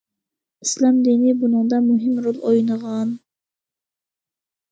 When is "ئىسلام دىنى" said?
0.67-1.33